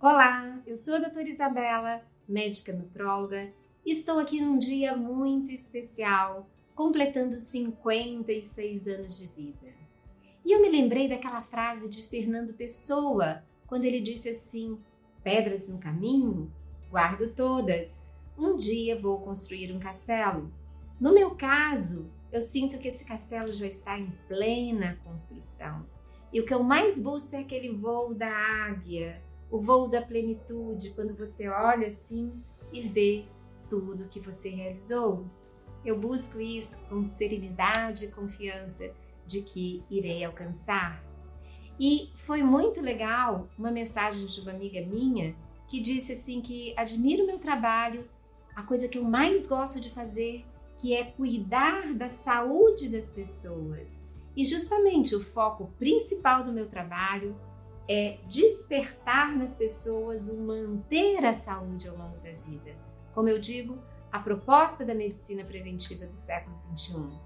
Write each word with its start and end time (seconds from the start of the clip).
Olá, 0.00 0.62
eu 0.64 0.76
sou 0.76 0.94
a 0.94 0.98
doutora 1.00 1.28
Isabela, 1.28 2.00
médica 2.28 2.72
nutróloga, 2.72 3.52
e 3.84 3.90
estou 3.90 4.20
aqui 4.20 4.40
num 4.40 4.56
dia 4.56 4.96
muito 4.96 5.50
especial, 5.50 6.48
completando 6.72 7.36
56 7.36 8.86
anos 8.86 9.18
de 9.18 9.26
vida. 9.26 9.74
E 10.44 10.52
eu 10.52 10.62
me 10.62 10.68
lembrei 10.68 11.08
daquela 11.08 11.42
frase 11.42 11.88
de 11.88 12.04
Fernando 12.04 12.54
Pessoa, 12.54 13.42
quando 13.66 13.86
ele 13.86 14.00
disse 14.00 14.28
assim: 14.28 14.78
Pedras 15.24 15.68
no 15.68 15.80
caminho, 15.80 16.48
guardo 16.88 17.34
todas. 17.34 18.08
Um 18.38 18.56
dia 18.56 18.96
vou 18.96 19.18
construir 19.18 19.72
um 19.72 19.80
castelo. 19.80 20.52
No 21.00 21.12
meu 21.12 21.32
caso, 21.32 22.08
eu 22.30 22.40
sinto 22.40 22.78
que 22.78 22.86
esse 22.86 23.04
castelo 23.04 23.52
já 23.52 23.66
está 23.66 23.98
em 23.98 24.12
plena 24.28 24.96
construção. 25.02 25.84
E 26.32 26.40
o 26.40 26.46
que 26.46 26.54
eu 26.54 26.62
mais 26.62 27.00
busco 27.00 27.34
é 27.34 27.40
aquele 27.40 27.74
voo 27.74 28.14
da 28.14 28.30
águia, 28.30 29.20
o 29.50 29.58
voo 29.58 29.88
da 29.88 30.02
plenitude, 30.02 30.90
quando 30.90 31.14
você 31.14 31.48
olha 31.48 31.86
assim 31.86 32.32
e 32.72 32.82
vê 32.82 33.24
tudo 33.68 34.08
que 34.08 34.20
você 34.20 34.48
realizou. 34.48 35.26
Eu 35.84 35.98
busco 35.98 36.40
isso 36.40 36.78
com 36.88 37.04
serenidade 37.04 38.06
e 38.06 38.12
confiança 38.12 38.92
de 39.26 39.42
que 39.42 39.82
irei 39.90 40.24
alcançar. 40.24 41.02
E 41.78 42.10
foi 42.14 42.42
muito 42.42 42.80
legal 42.80 43.48
uma 43.56 43.70
mensagem 43.70 44.26
de 44.26 44.40
uma 44.40 44.50
amiga 44.50 44.80
minha 44.80 45.36
que 45.68 45.80
disse 45.80 46.12
assim 46.12 46.40
que 46.40 46.74
admira 46.76 47.22
o 47.22 47.26
meu 47.26 47.38
trabalho, 47.38 48.08
a 48.56 48.62
coisa 48.62 48.88
que 48.88 48.98
eu 48.98 49.04
mais 49.04 49.46
gosto 49.46 49.80
de 49.80 49.90
fazer, 49.90 50.44
que 50.78 50.94
é 50.94 51.04
cuidar 51.04 51.94
da 51.94 52.08
saúde 52.08 52.88
das 52.88 53.10
pessoas. 53.10 54.06
E 54.36 54.44
justamente 54.44 55.14
o 55.14 55.22
foco 55.22 55.70
principal 55.78 56.42
do 56.42 56.52
meu 56.52 56.66
trabalho 56.66 57.36
é 57.88 58.18
despertar 58.28 59.34
nas 59.34 59.54
pessoas 59.54 60.28
o 60.28 60.40
manter 60.40 61.24
a 61.24 61.32
saúde 61.32 61.88
ao 61.88 61.96
longo 61.96 62.18
da 62.18 62.32
vida. 62.46 62.76
Como 63.14 63.28
eu 63.28 63.38
digo, 63.38 63.78
a 64.12 64.18
proposta 64.18 64.84
da 64.84 64.94
medicina 64.94 65.42
preventiva 65.42 66.06
do 66.06 66.16
século 66.16 66.56
XXI. 66.76 67.18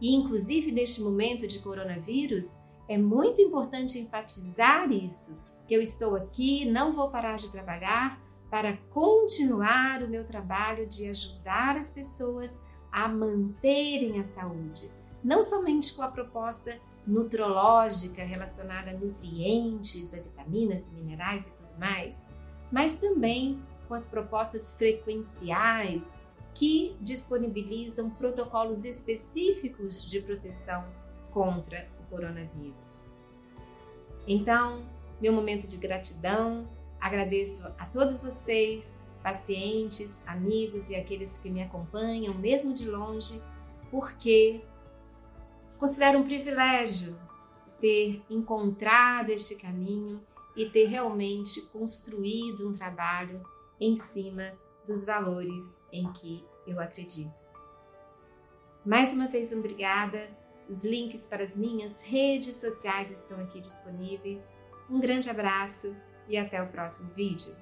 E, 0.00 0.14
inclusive, 0.14 0.70
neste 0.70 1.00
momento 1.00 1.46
de 1.46 1.60
coronavírus, 1.60 2.58
é 2.88 2.98
muito 2.98 3.40
importante 3.40 3.98
enfatizar 3.98 4.90
isso, 4.90 5.40
que 5.66 5.74
eu 5.74 5.80
estou 5.80 6.16
aqui, 6.16 6.64
não 6.64 6.92
vou 6.92 7.10
parar 7.10 7.36
de 7.36 7.50
trabalhar 7.50 8.20
para 8.50 8.76
continuar 8.90 10.02
o 10.02 10.08
meu 10.08 10.24
trabalho 10.24 10.86
de 10.86 11.08
ajudar 11.08 11.76
as 11.76 11.90
pessoas 11.90 12.60
a 12.90 13.08
manterem 13.08 14.20
a 14.20 14.24
saúde, 14.24 14.90
não 15.24 15.42
somente 15.42 15.94
com 15.94 16.02
a 16.02 16.08
proposta 16.08 16.78
nutrológica 17.06 18.22
relacionada 18.24 18.90
a 18.90 18.94
nutrientes, 18.94 20.12
a 20.14 20.18
vitaminas 20.18 20.90
minerais 20.92 21.48
e 21.48 21.50
tudo 21.52 21.78
mais, 21.78 22.28
mas 22.70 22.94
também 22.96 23.60
com 23.88 23.94
as 23.94 24.06
propostas 24.06 24.72
frequenciais 24.72 26.24
que 26.54 26.96
disponibilizam 27.00 28.10
protocolos 28.10 28.84
específicos 28.84 30.08
de 30.08 30.20
proteção 30.20 30.84
contra 31.30 31.88
o 32.00 32.10
coronavírus. 32.10 33.16
Então, 34.26 34.84
meu 35.20 35.32
momento 35.32 35.66
de 35.66 35.76
gratidão, 35.76 36.68
agradeço 37.00 37.66
a 37.78 37.86
todos 37.86 38.16
vocês, 38.16 39.00
pacientes, 39.22 40.22
amigos 40.26 40.90
e 40.90 40.96
aqueles 40.96 41.38
que 41.38 41.50
me 41.50 41.62
acompanham, 41.62 42.34
mesmo 42.34 42.74
de 42.74 42.88
longe, 42.88 43.42
porque 43.90 44.62
Considero 45.82 46.20
um 46.20 46.22
privilégio 46.22 47.18
ter 47.80 48.22
encontrado 48.30 49.30
este 49.30 49.56
caminho 49.56 50.24
e 50.54 50.70
ter 50.70 50.84
realmente 50.84 51.60
construído 51.72 52.68
um 52.68 52.72
trabalho 52.72 53.44
em 53.80 53.96
cima 53.96 54.52
dos 54.86 55.04
valores 55.04 55.82
em 55.92 56.12
que 56.12 56.46
eu 56.68 56.78
acredito. 56.78 57.42
Mais 58.86 59.12
uma 59.12 59.26
vez, 59.26 59.52
obrigada. 59.52 60.30
Os 60.68 60.84
links 60.84 61.26
para 61.26 61.42
as 61.42 61.56
minhas 61.56 62.00
redes 62.00 62.54
sociais 62.54 63.10
estão 63.10 63.40
aqui 63.40 63.60
disponíveis. 63.60 64.56
Um 64.88 65.00
grande 65.00 65.28
abraço 65.28 65.96
e 66.28 66.38
até 66.38 66.62
o 66.62 66.68
próximo 66.68 67.12
vídeo. 67.12 67.56